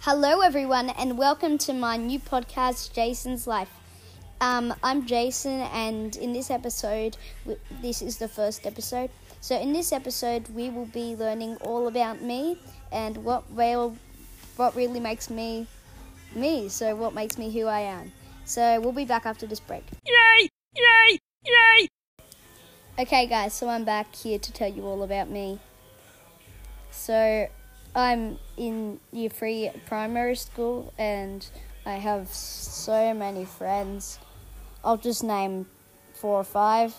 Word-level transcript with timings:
Hello, 0.00 0.40
everyone, 0.40 0.90
and 0.90 1.16
welcome 1.16 1.56
to 1.58 1.72
my 1.72 1.96
new 1.96 2.18
podcast, 2.18 2.92
Jason's 2.92 3.46
Life. 3.46 3.70
Um, 4.42 4.74
I'm 4.82 5.06
Jason, 5.06 5.62
and 5.72 6.14
in 6.16 6.34
this 6.34 6.50
episode, 6.50 7.16
this 7.80 8.02
is 8.02 8.18
the 8.18 8.28
first 8.28 8.66
episode. 8.66 9.08
So, 9.40 9.58
in 9.58 9.72
this 9.72 9.92
episode, 9.92 10.46
we 10.50 10.68
will 10.68 10.86
be 10.86 11.16
learning 11.16 11.56
all 11.62 11.88
about 11.88 12.20
me 12.20 12.58
and 12.92 13.16
what 13.24 13.44
real, 13.54 13.96
what 14.56 14.76
really 14.76 15.00
makes 15.00 15.30
me 15.30 15.66
me. 16.34 16.68
So, 16.68 16.94
what 16.94 17.14
makes 17.14 17.38
me 17.38 17.50
who 17.50 17.66
I 17.66 17.80
am. 17.80 18.12
So, 18.44 18.78
we'll 18.80 18.92
be 18.92 19.06
back 19.06 19.24
after 19.24 19.46
this 19.46 19.60
break. 19.60 19.84
Yay! 20.04 20.50
Yay! 20.76 21.18
Yay! 21.42 21.88
Okay, 22.98 23.26
guys, 23.26 23.54
so 23.54 23.66
I'm 23.70 23.84
back 23.84 24.14
here 24.14 24.38
to 24.38 24.52
tell 24.52 24.70
you 24.70 24.84
all 24.84 25.02
about 25.02 25.30
me. 25.30 25.58
So, 26.90 27.48
I'm 27.96 28.38
in 28.58 29.00
year 29.10 29.30
three 29.30 29.70
primary 29.86 30.36
school, 30.36 30.92
and 30.98 31.48
I 31.86 31.94
have 31.94 32.28
so 32.28 33.14
many 33.14 33.46
friends. 33.46 34.18
I'll 34.84 34.98
just 34.98 35.24
name 35.24 35.64
four 36.12 36.36
or 36.36 36.44
five 36.44 36.94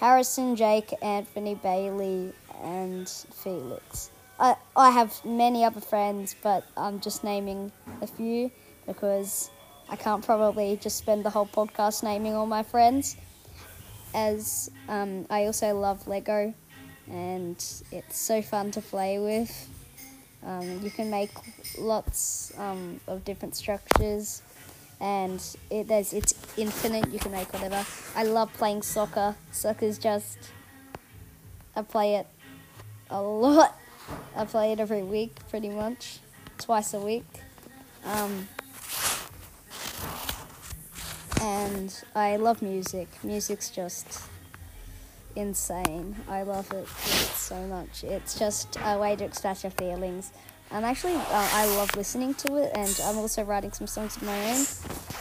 Harrison, 0.00 0.56
Jake, 0.56 0.92
Anthony, 1.00 1.54
Bailey, 1.54 2.32
and 2.64 3.08
Felix. 3.08 4.10
I, 4.40 4.56
I 4.74 4.90
have 4.90 5.24
many 5.24 5.64
other 5.64 5.80
friends, 5.80 6.34
but 6.42 6.64
I'm 6.76 6.98
just 6.98 7.22
naming 7.22 7.70
a 8.02 8.08
few 8.08 8.50
because 8.84 9.48
I 9.88 9.94
can't 9.94 10.24
probably 10.24 10.76
just 10.76 10.96
spend 10.98 11.24
the 11.24 11.30
whole 11.30 11.46
podcast 11.46 12.02
naming 12.02 12.34
all 12.34 12.46
my 12.46 12.64
friends 12.64 13.16
as 14.14 14.70
um, 14.88 15.26
I 15.30 15.44
also 15.44 15.78
love 15.78 16.06
Lego 16.06 16.54
and 17.10 17.56
it's 17.92 18.18
so 18.18 18.42
fun 18.42 18.70
to 18.72 18.80
play 18.80 19.18
with. 19.18 19.68
Um, 20.44 20.80
you 20.82 20.90
can 20.90 21.10
make 21.10 21.30
lots 21.78 22.52
um, 22.58 23.00
of 23.06 23.24
different 23.24 23.56
structures 23.56 24.42
and 25.00 25.44
it, 25.70 25.88
there's, 25.88 26.12
it's 26.12 26.34
infinite, 26.56 27.12
you 27.12 27.18
can 27.18 27.32
make 27.32 27.52
whatever. 27.52 27.84
I 28.16 28.24
love 28.24 28.52
playing 28.54 28.82
soccer. 28.82 29.36
Soccer's 29.52 29.98
just, 29.98 30.38
I 31.76 31.82
play 31.82 32.16
it 32.16 32.26
a 33.10 33.20
lot. 33.20 33.76
I 34.36 34.44
play 34.44 34.72
it 34.72 34.80
every 34.80 35.02
week 35.02 35.36
pretty 35.50 35.68
much, 35.68 36.20
twice 36.58 36.94
a 36.94 37.00
week. 37.00 37.26
Um, 38.04 38.48
and 41.48 42.04
I 42.14 42.36
love 42.36 42.60
music. 42.60 43.08
Music's 43.22 43.70
just 43.70 44.22
insane. 45.34 46.16
I 46.28 46.42
love 46.42 46.70
it 46.72 46.88
so 46.88 47.56
much. 47.66 48.04
It's 48.04 48.38
just 48.38 48.76
a 48.84 48.98
way 48.98 49.16
to 49.16 49.24
express 49.24 49.64
your 49.64 49.70
feelings. 49.70 50.32
And 50.70 50.84
actually, 50.84 51.14
uh, 51.14 51.48
I 51.62 51.64
love 51.76 51.96
listening 51.96 52.34
to 52.34 52.56
it, 52.56 52.70
and 52.74 53.00
I'm 53.04 53.16
also 53.16 53.42
writing 53.42 53.72
some 53.72 53.86
songs 53.86 54.16
of 54.18 54.24
my 54.24 54.38
own. 54.50 54.64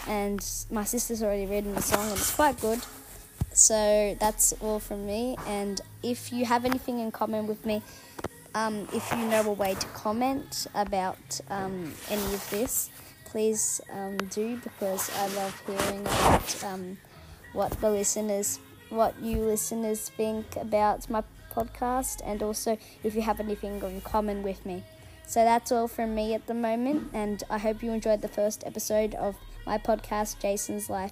And 0.07 0.39
my 0.69 0.83
sister's 0.83 1.23
already 1.23 1.45
written 1.45 1.73
a 1.77 1.81
song, 1.81 2.03
and 2.09 2.17
it's 2.17 2.35
quite 2.35 2.59
good. 2.59 2.81
So 3.53 4.17
that's 4.19 4.53
all 4.59 4.79
from 4.79 5.07
me. 5.07 5.37
And 5.47 5.79
if 6.03 6.33
you 6.33 6.43
have 6.45 6.65
anything 6.65 6.99
in 6.99 7.11
common 7.11 7.47
with 7.47 7.65
me, 7.65 7.81
um, 8.53 8.87
if 8.93 9.09
you 9.11 9.23
know 9.31 9.43
a 9.45 9.53
way 9.53 9.75
to 9.75 9.87
comment 9.87 10.67
about 10.75 11.39
um, 11.49 11.93
any 12.09 12.33
of 12.33 12.49
this, 12.49 12.89
please 13.27 13.81
um, 13.91 14.17
do 14.17 14.57
because 14.57 15.11
I 15.17 15.27
love 15.35 15.61
hearing 15.67 16.01
about 16.01 16.63
um, 16.63 16.97
what 17.53 17.71
the 17.81 17.89
listeners, 17.89 18.59
what 18.89 19.19
you 19.21 19.37
listeners 19.37 20.09
think 20.09 20.55
about 20.55 21.09
my 21.09 21.23
podcast, 21.53 22.21
and 22.25 22.41
also 22.41 22.77
if 23.03 23.15
you 23.15 23.21
have 23.21 23.39
anything 23.39 23.81
in 23.81 24.01
common 24.01 24.43
with 24.43 24.65
me. 24.65 24.83
So 25.25 25.43
that's 25.43 25.71
all 25.71 25.87
from 25.87 26.15
me 26.15 26.33
at 26.33 26.47
the 26.47 26.53
moment, 26.53 27.09
and 27.13 27.43
I 27.49 27.57
hope 27.57 27.83
you 27.83 27.91
enjoyed 27.91 28.21
the 28.21 28.29
first 28.29 28.63
episode 28.65 29.13
of 29.15 29.35
my 29.65 29.77
podcast, 29.77 30.39
Jason's 30.39 30.89
Life. 30.89 31.11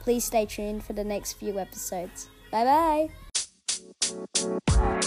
Please 0.00 0.24
stay 0.24 0.46
tuned 0.46 0.82
for 0.82 0.94
the 0.94 1.04
next 1.04 1.34
few 1.34 1.58
episodes. 1.58 2.28
Bye 2.50 3.10
bye. 4.72 4.99